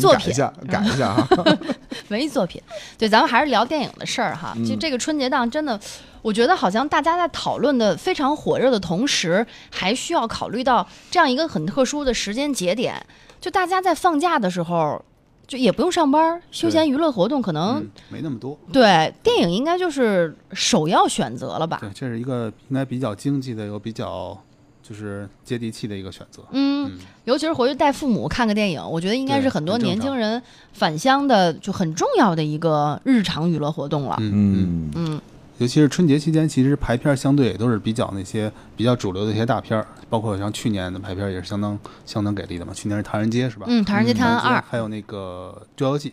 [0.00, 1.28] 作品改一，下， 改一下啊。
[2.08, 2.60] 文艺作品。
[2.98, 4.54] 对，咱们还是聊电影的事儿哈。
[4.66, 5.78] 就这个春节档，真的，
[6.22, 13.04] 我觉得好像大家在讨论的非常火热的同时，还需要考虑到这样一个很特殊的时间节点，
[13.40, 15.04] 就大家在放假的时候。
[15.50, 18.56] 就也不用上班，休闲娱乐活动可能、嗯，没那么多。
[18.72, 21.78] 对电影应该就是首要选择了吧？
[21.80, 24.40] 对，这是一个应该比较经济的，又比较
[24.90, 26.42] 就是接地气的一个选择。
[26.50, 26.90] 嗯，
[27.24, 34.16] 尤其是回去带父母看个电影，我觉得应该是很多年轻人返乡的就很重要的一个日常娱乐活动了。
[34.18, 35.20] 嗯嗯，
[35.58, 42.72] 尤其是春节期间，其实排片相对也都是比较那些比较主流的一些大片儿，包括像去年的排片也是相当相当给力的嘛。
[42.74, 43.66] 去年是《唐人街》是吧？
[43.68, 46.08] 嗯，《唐人街探案二》还有那个《捉妖记》，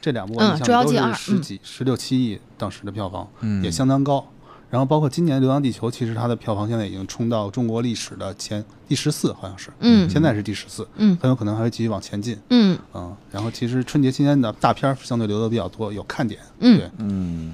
[0.00, 4.26] 这两部嗯我印象捉妖记二里都是十几、十六七亿当时的票房，嗯也相当高。
[4.72, 10.08] 然后包括今年《流浪地球》，其实它的票房现在已经冲到中国历史的前第十四，好像是，嗯。
[10.08, 11.14] 现在是第十四，嗯。
[11.20, 12.78] 很有可能还会继续往前进，嗯。
[12.94, 13.14] 嗯。
[13.30, 16.78] 然后其实春节期间的大片儿相对留的比较多，有看点，嗯。
[16.78, 17.52] 对，嗯，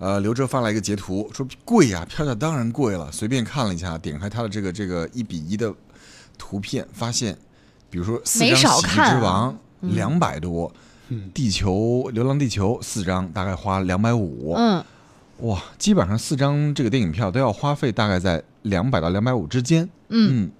[0.00, 3.12] 呃，刘哲发来一个截图，说贵呀、票价当然贵了。
[3.12, 5.72] 随便看了一下，点开他的这个这个一比一的
[6.36, 7.38] 图片，发现，
[7.88, 9.56] 比如说四张《喜之王》
[9.94, 10.72] 两百多，
[11.10, 11.72] 嗯地球
[12.10, 14.84] 《流浪地球》四张大概花两百五，嗯，
[15.40, 19.88] 哇，基本上四张这个电影票都要花费大概在两百到两百五之间。
[20.08, 20.50] 嗯，嗯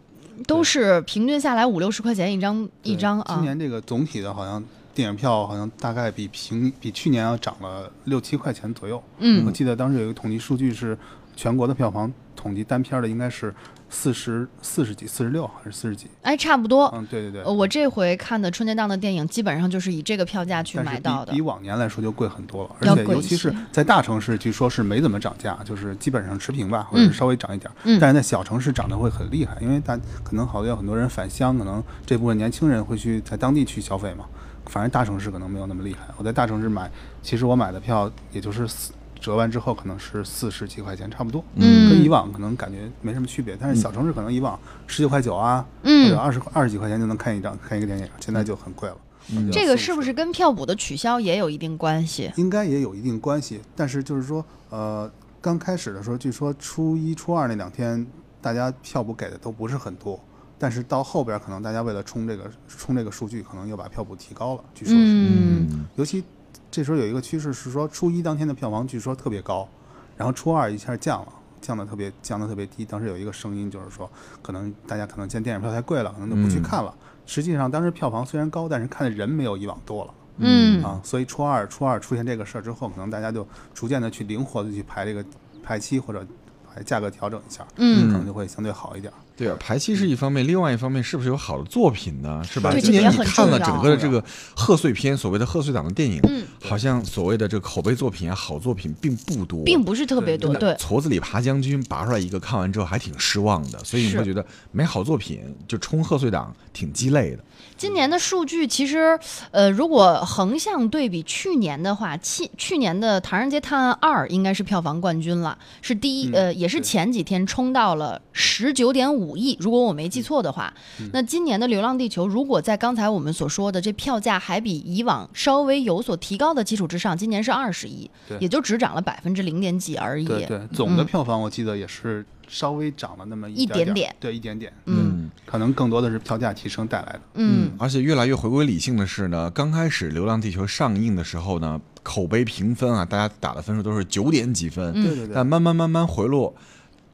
[0.47, 3.43] 都是平均下来五六十块钱一张一张啊今。
[3.43, 4.63] 年这个总体的好像
[4.95, 9.03] 电影票好像大概比平比去年要涨了六七块钱左右。
[9.19, 10.97] 嗯我嗯记得当时有一个统计数据是，
[11.37, 13.55] 全国的票房统计单片的应该是
[13.89, 16.09] 四十四十几、四十六还是四十几？
[16.23, 16.87] 哎，差不多。
[16.95, 17.43] 嗯，对对对。
[17.43, 21.43] 呃，我这回看的春节档的电影，基本上就是以这个票价去买到的比比。
[21.43, 27.75] 往年来说就贵很多了，而且尤其是在大城市，据说是没怎么涨价，就是基本上持平吧，或者是稍微涨一点儿。
[27.85, 34.25] 嗯但是在小城市涨得会很厉害，因为大可能好多有很多人返乡，可能这部分年轻人会去在当地去消费嘛。
[34.67, 36.01] 反正大城市可能没有那么厉害。
[36.17, 36.91] 我在大城市买，
[37.23, 38.93] 其实我买的票也就是四
[39.27, 41.45] 折完之后可能是四十几块钱，差不多。
[41.57, 48.97] 嗯跟以往可能感觉没什么区别，但是小城市可能以往十九块九啊，嗯或者二十二十几块钱就能看一张看一个电影，现在就很贵了。
[49.33, 52.31] 嗯这个是不是跟票补的取消也有一定关系？
[52.37, 55.11] 应该也有一定关系，但是就是说，呃，
[55.41, 58.07] 刚开始的时候，据说初一、初二那两天，
[58.41, 60.21] 大家票补给的都不是很多，
[60.57, 65.01] 但是到后边可能大家为了冲这个冲这个数据，可能又把票补提高了，据说是。
[65.01, 66.23] 嗯嗯尤其
[66.71, 69.69] 这时候有一个趋势是说，初一当天的票房据说特别高，
[70.17, 71.33] 然后初二一下降了。
[71.59, 74.09] 降的特别降的特别低，当时有一个声音就是说，
[74.41, 76.95] 可能大家可能见电影票太贵了，可能就不去嗯看了。
[77.25, 80.15] 实际上当时票房虽然高，但是看的人没有以往多了。
[80.37, 85.25] 嗯啊，所以初二初二出现这个事儿之后，可能大家就逐渐的去灵活的去排这个
[85.61, 86.25] 排期或者
[86.73, 89.13] 排价格调整一下，可嗯能就会相对好一点。
[89.37, 92.43] 对啊，排期是一方面，另外一方面是不是有好的作品呢？
[92.51, 92.71] 是吧？
[92.71, 100.55] 对今年你看了整个的这个贺岁片，所谓的贺岁档的电影，嗯好像所谓的这个口碑作品啊、好作品并不多，并不是特别多。
[100.55, 107.45] 对，矬子里爬将军拔出来一个，看完之后还挺失望的，所以你会觉得没好作品就冲贺岁档挺鸡肋的。
[107.77, 109.19] 今年的数据其实，
[109.51, 120.71] 呃，如果横向对比去年的话，去去年的《唐人街探案二》应该是票房冠军了，是第一，嗯呃，也是前几天冲到了十九点五亿，如果我没记错的话。
[121.01, 128.11] 嗯那今年的《流浪地球》，如果在刚才我们所说的这票价还比以往稍微有所提高的基础之上，今年是二十亿，
[128.41, 130.27] 也就只涨了百分之零点几而已。
[130.27, 134.71] 对对，总的嗯票房我记得也是稍微涨了那么一点点点对，一点点。
[134.85, 137.21] 嗯可能更多的是票价提升带来的。
[137.35, 145.47] 嗯而且越来越回归理性的是呢，刚开始《流浪地球》上映的时候呢，口碑评分啊，大家打的分数都是九点几分，嗯对对对但。
[145.47, 146.55] 慢慢慢慢回落，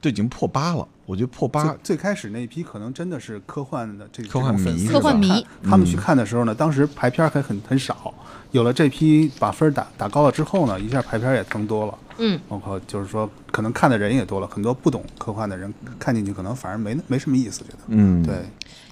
[0.01, 0.89] 都已经破八了。
[1.05, 8.15] 我觉得破八最最开始那一批可能真的是科幻的这科幻这种粉丝迷科幻迷他们去嗯看的时候呢，当时排片还很很少，
[8.53, 11.99] 有了这批把分打打高了之后呢，一下排片也增多了。
[12.19, 17.79] 嗯，包括就是说，可能看的人也多了，很多不懂科幻的人看进去，可能反而没没什么意思，觉得。
[17.89, 18.37] 嗯，对，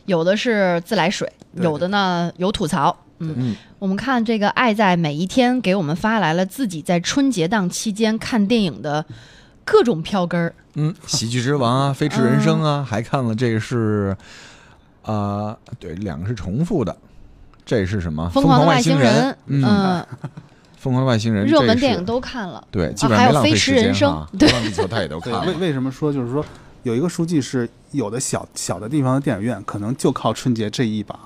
[0.06, 2.96] 有的是自来水，有的呢有吐槽。
[3.18, 9.04] 嗯嗯，我们看这个爱在每一天给我们发来了自己在春节档期间看电影的
[9.64, 10.54] 各种票根儿。
[10.74, 14.16] 嗯，喜剧之王啊， 飞驰人生啊，还看了这个是，
[15.02, 16.96] 啊、对，两个是重复的。
[17.64, 18.28] 这是什么？
[18.30, 20.06] 疯狂外星星人人，，嗯，嗯，
[20.76, 22.66] 疯狂的外星人，热门电影都看了。
[22.70, 24.28] 对，基本还有上没浪费飞驰人生时间哈。
[24.38, 25.60] 对流浪地球他也都看对，为。
[25.60, 26.44] 为什么说就是说
[26.82, 31.18] 有一个数据是有的小小的地方的电影院可能就靠春节这一把，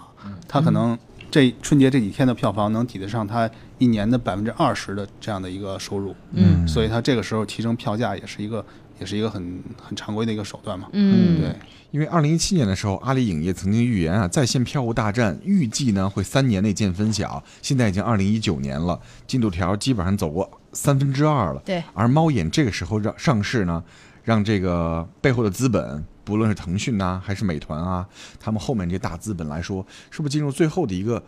[0.48, 0.98] 他可能
[1.30, 8.64] 这春节这几天的票房能抵得上它一年的百分之二十的这样的一个收入，嗯所以它这个时候提升票价也是一个
[9.00, 10.88] 也是一个很很常规的一个手段嘛。
[10.92, 11.54] 嗯，对，
[11.90, 17.42] 因为二零一七年的时候，阿里影业曾经预言啊，在线票务大战预计呢会三年内见分晓。
[17.60, 21.60] 现在已经二零一九年了，进度条基本上走过三分之二了。
[21.64, 23.82] 对而猫眼这个时候让上市呢，
[24.22, 28.06] 让这个背后的资本，不论是腾讯呐、还是美团啊，
[28.38, 31.20] 他们后面这些大资本来说，是不是进入最后的一个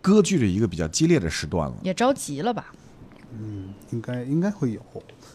[0.00, 1.76] 割据的一个比较激烈的时段了？
[1.82, 2.72] 也着急了吧？
[3.38, 4.80] 嗯应该应该会有。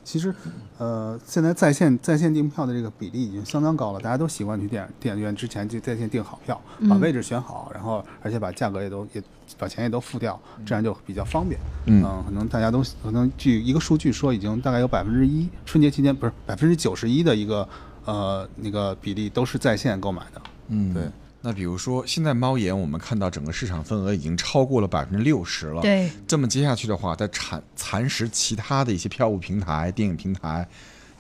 [0.04, 0.34] 其实，
[0.80, 9.24] 呃，现在在线在线订票的这个比例已经相当高了，大家都习惯去电影电影院之前就在线订好票，把位置选好，然后而且把价格也都也
[9.58, 11.60] 把钱也都付掉，这样就比较方便。
[11.86, 17.68] 嗯可能大家都可能据一个数据说，已经大概有百分之一春节期间不是百分之九十一的一个
[18.06, 20.42] 呃那个比例都是在线购买的。
[20.70, 21.04] 嗯对。
[21.46, 25.82] 那比如说，现在猫眼我们看到整个市场份额已经超过了百分之六十了。
[25.82, 30.66] 对，这么接下去的话，在蚕蚕食其他的一些票务平台、电影平台，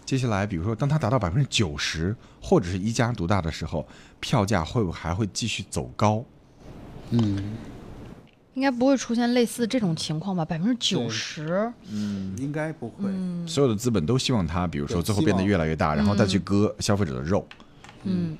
[0.05, 3.85] 接下来比如说当它达到百分之九十，或者是一家独大的时候，
[4.21, 6.23] 票价会不会还会继续走高？
[7.09, 7.57] 嗯，
[8.53, 10.45] 应该不会出现类似这种情况吧？
[10.45, 12.95] 百分之九十，嗯应该不会。
[13.07, 17.45] 嗯所有的资本都希望它，比如说最后变得越来越大，然后再去割消费者的肉。
[18.03, 18.37] 嗯，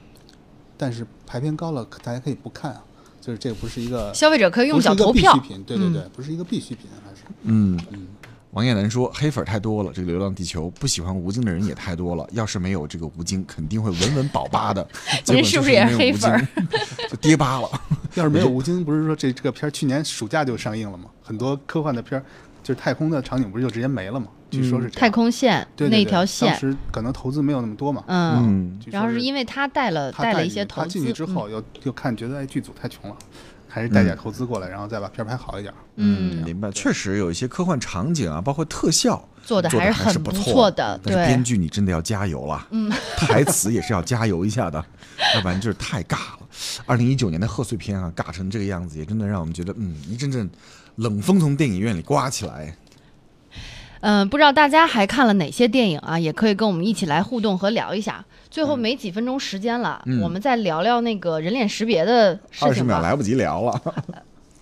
[0.84, 2.84] 但是排片高了，大家可以不看啊，
[3.22, 8.06] 就是这个不是一个 消费者可以用脚投票必需，品，对对嗯对，不是一个必需品，还是嗯嗯，
[8.52, 12.28] 王彦南说黑粉太多了，这个《流浪地球》不喜欢吴京的人也太多了。
[12.34, 14.86] 要是没有这个吴京，肯定会稳稳保八的。
[15.24, 16.48] 结果您是不是也是就没有吴黑粉？
[17.10, 17.70] 就跌八了。
[18.16, 21.06] 要是没有吴京，不是说这这个片儿去年暑假就上映了吗？
[21.24, 22.26] 很多科幻的片儿，
[22.62, 24.28] 就是太空的场景，不是就直接没了吗？
[24.62, 28.04] 据说是这样太空线那对对对当条线，时可能投资没有那么多嘛。
[28.08, 33.16] 嗯，然后是因为他带了他带了一些投资，他进去之后，又又看觉得哎剧组太穷了，
[33.68, 35.74] 还是带点投资过来，然后再把片儿拍好一点。
[35.96, 36.72] 嗯，明白。
[36.72, 44.84] 确实有一些科幻场景啊，包括特效做的还是很不不错错的，但是编，剧你真的要加油了，嗯，台词也是要加油一下的，
[45.36, 46.40] 要不然就是太尬了。
[46.86, 50.50] 二零一九年的贺岁片啊，尬成这个样子，也真的让我们觉得，嗯，一阵阵
[50.98, 52.76] 冷风从电影院里刮起来。
[54.06, 56.20] 嗯，不知道大家还看了哪些电影啊？
[56.20, 58.24] 也可以跟我们一起来互动和聊一下。
[58.52, 62.96] 最后没几分钟时间了，嗯我们再聊聊那个人脸识别的事二十情吧。
[62.96, 63.82] 秒来不及聊了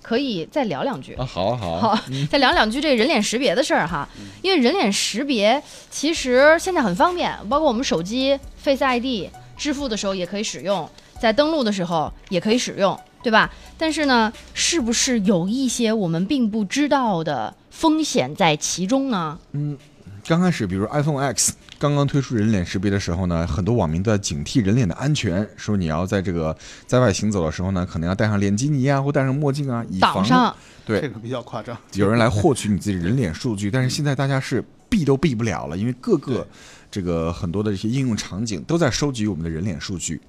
[0.04, 1.16] 可以再聊两句。
[1.16, 1.26] 啊！
[1.26, 2.00] 好好好，
[2.30, 4.08] 再聊两句这个人脸识别的事儿哈，
[4.44, 10.88] 因为人脸识别其实现在很方便，包括我们手机 Face ID 支付的时候也可以使用，
[11.20, 13.52] 在登录的时候也可以使用，对吧？
[13.76, 19.40] 但是呢，是不是有一些我们并不知道的风险在其中呢？
[19.54, 19.76] 嗯
[20.24, 31.76] 刚开始，比如 iPhone X 刚刚推出人脸识别的时候呢，很多网民都在警惕人脸的安全，说你要在这个在外行走的时候呢，可能要戴上脸基尼啊，或戴上墨镜啊，以防上，对这个比较夸张。
[31.94, 33.72] 有人来获取你自己人脸数据。
[33.72, 36.48] 但是现在大家是避都避不了了，因为各个
[36.92, 40.22] 这个很多的这些应用场景都在收集我们的人脸数据。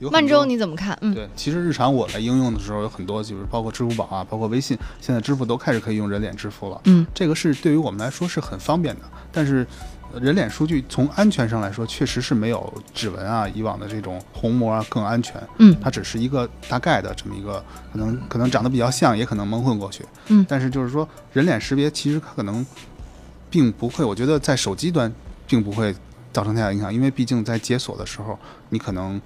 [0.00, 0.96] 万州你怎么看？
[1.00, 6.80] 嗯，对，其实日常我在应用的时候有很多，就是包括支付宝啊，包括微信，现在支付都开始可以用人脸支付了。
[6.84, 9.66] 嗯，这个是对于我们来说是很方便的，但是
[10.12, 15.42] 呃人脸数据从安全上来说，确实是没有指纹啊、以往的这种虹膜啊更安全。
[15.58, 20.04] 嗯它只是一个大概的这么一个，可能可能长得比较像，也可能蒙混过去。
[20.28, 22.64] 嗯但是就是说人脸识别其实它可能
[23.48, 25.10] 并不会，我觉得在手机端
[25.46, 25.94] 并不会
[26.32, 29.18] 造成太大影响，因为毕竟在解锁的时候，你可能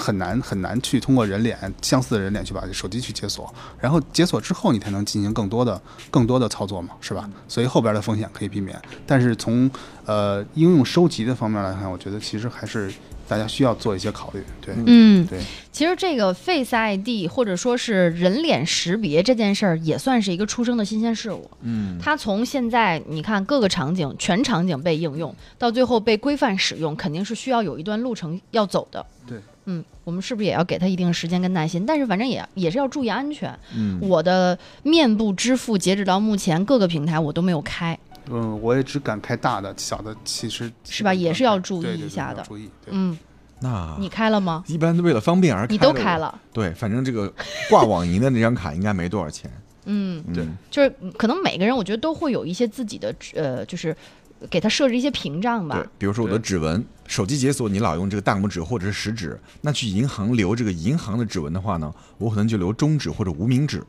[0.00, 7.28] 很难很难去通过人脸相似的人脸去把这手机去解锁，然后解锁之后你才能进行更多的更多的操作嘛，是吧？
[7.46, 9.70] 所以后边的风险可以避免，但是从
[10.06, 12.90] 呃应用收集的方面来看，我觉得其实还是
[13.28, 14.42] 大家需要做一些考虑。
[14.60, 15.38] 对，嗯，对，
[15.70, 21.48] 其实这个 Face ID 或者说是人脸识别这件事儿，也算是一个出生的新鲜事物。
[21.62, 29.04] 嗯，它从现在你看各个场景，全场景被应用，到最后被规范使用，肯定是需要有一段路程要走的。
[29.28, 29.38] 对，
[29.70, 31.86] 嗯，我们是不是也要给他一定时间跟耐心？
[31.86, 33.56] 但是反正也也是要注意安全。
[33.76, 37.96] 嗯我的面部支付截止到目前各个平台我都没有开，
[38.28, 42.68] 嗯，我也只敢开大的，小的其实是吧也是要注意一下的要注意。
[42.84, 43.16] 对，嗯，
[43.60, 44.64] 那你开了吗？
[44.66, 47.32] 一般都为了方便而开你都开了，对，反正这个
[47.68, 49.48] 挂网银的那张卡应该没多少钱。
[49.86, 53.96] 嗯，嗯对就是可能每个人我觉得都会有一些自己的呃，就是
[54.48, 63.82] 给他设置一些屏障吧对。，比如说我的指纹，手机解锁你老用这个大拇指或者是食指，那去银行留这个银行的指纹的话呢，我可能就留中指或者无名指。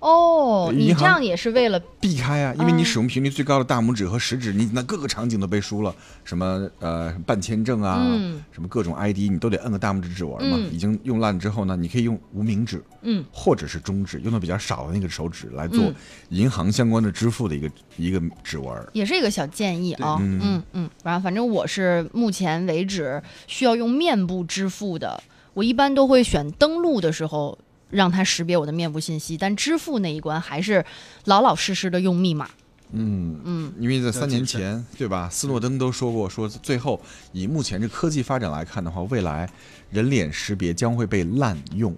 [0.00, 2.84] 哦，你这样也是为了避开啊，因为你嗯。
[2.84, 5.94] 使用频率最高的大拇指和食指，你那各个场景都被输了，
[6.24, 8.42] 什么呃办签证啊，嗯。
[8.50, 10.56] 什么各种 ID，你都得摁个大拇指指纹嘛。
[10.58, 10.72] 嗯。
[10.72, 15.94] 已经用烂之后呢，你可以用无名指，嗯，或者是中指，用的比较少的那个手指来做嗯。
[16.30, 18.74] 银行相关的支付的一个一个指纹。
[18.94, 20.40] 也是一个小建议啊，嗯。
[20.42, 25.22] 嗯嗯，然后反正我是目前为止需要用面部支付的，
[25.52, 27.58] 我一般都会选登录的时候
[27.90, 30.84] 让它识别我的面部信息，但支付那一关还是
[31.24, 32.48] 老老实实的用密码。
[32.92, 35.28] 嗯嗯，因为在三年前，对吧？
[35.30, 37.00] 斯诺登都说过，说最后
[37.32, 39.48] 以目前这科技发展来看的话，未来
[39.90, 41.94] 人脸识别将会被滥用。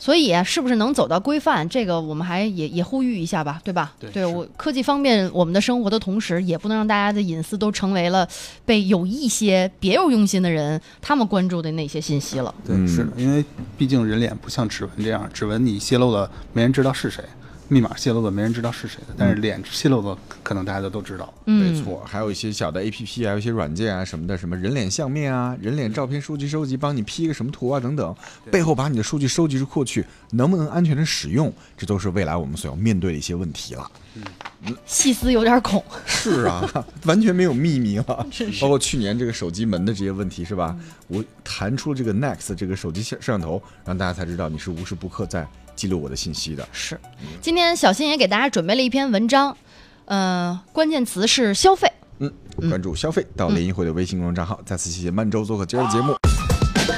[0.00, 3.92] 所以啊，是不是能走到规范，这个我们还也也呼吁一下吧，对吧？
[4.00, 8.26] 对是我科技方便我们的生活的同时，也不能让大家的隐私都成为了
[8.64, 12.52] 被有一些别有用心的人他们关注的那些信息了。
[12.66, 13.44] 对，嗯是的，因为
[13.76, 17.22] 毕竟人脸不像指纹这样，指纹你泄露了，没人知道是谁；
[17.70, 19.14] 密码泄露了，没人知道是谁的。
[19.16, 21.32] 但是脸泄露了，可能大家都都知道。
[21.46, 28.14] 嗯，没错，还有一些小的 A P P 啊，有一些软件啊什么的，什么人脸相面啊、人脸照片数据收集，帮你 P 一个什么图啊等等，
[28.50, 33.90] 背后把你的数据收集过去，能不能安全的使用，这都是未来我们所要面对的一些问题了。
[34.16, 35.82] 嗯细思有点恐。
[36.04, 36.68] 是啊，
[37.06, 38.26] 完全没有秘密了。
[38.60, 40.76] 包括去年这个手机门的这些问题是吧？
[41.06, 45.48] 我弹出了这个 Next 这个手机摄摄像头，让大家才知道你是无时不刻在
[45.80, 46.68] 记录我的信息的。
[46.72, 47.00] 是，
[47.40, 49.56] 今天小新也给大家准备了一篇文章，
[50.04, 51.90] 呃，关键词是消费。
[52.18, 52.30] 嗯，
[52.68, 54.60] 关注消费到联谊会的微信公众账号。
[54.66, 56.14] 再次谢谢曼周做客今儿的节目。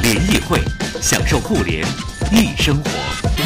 [0.02, 0.58] 联谊会，
[1.00, 1.86] 享受互联
[2.32, 3.41] 易生活。